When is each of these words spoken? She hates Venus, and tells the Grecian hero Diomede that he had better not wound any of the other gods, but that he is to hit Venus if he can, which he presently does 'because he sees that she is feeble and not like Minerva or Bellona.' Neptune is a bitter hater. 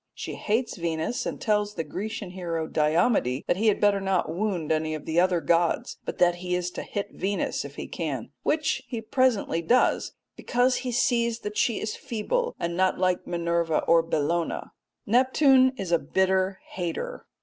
She 0.15 0.33
hates 0.33 0.77
Venus, 0.77 1.27
and 1.27 1.39
tells 1.39 1.75
the 1.75 1.83
Grecian 1.83 2.31
hero 2.31 2.65
Diomede 2.65 3.43
that 3.45 3.57
he 3.57 3.67
had 3.67 3.79
better 3.79 4.01
not 4.01 4.33
wound 4.33 4.71
any 4.71 4.95
of 4.95 5.05
the 5.05 5.19
other 5.19 5.41
gods, 5.41 5.99
but 6.05 6.17
that 6.17 6.37
he 6.37 6.55
is 6.55 6.71
to 6.71 6.81
hit 6.81 7.11
Venus 7.13 7.63
if 7.63 7.75
he 7.75 7.85
can, 7.87 8.31
which 8.41 8.81
he 8.87 8.99
presently 8.99 9.61
does 9.61 10.13
'because 10.35 10.77
he 10.77 10.91
sees 10.91 11.41
that 11.41 11.55
she 11.55 11.79
is 11.79 11.95
feeble 11.95 12.55
and 12.59 12.75
not 12.75 12.97
like 12.97 13.27
Minerva 13.27 13.83
or 13.83 14.01
Bellona.' 14.01 14.71
Neptune 15.05 15.71
is 15.77 15.91
a 15.91 15.99
bitter 15.99 16.59
hater. 16.69 17.27